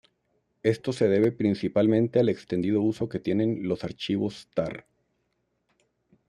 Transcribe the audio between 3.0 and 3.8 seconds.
que tienen